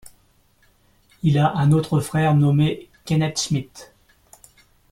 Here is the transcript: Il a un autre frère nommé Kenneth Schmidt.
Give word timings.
Il 1.21 1.37
a 1.37 1.55
un 1.57 1.71
autre 1.71 1.99
frère 1.99 2.33
nommé 2.33 2.89
Kenneth 3.05 3.39
Schmidt. 3.39 3.91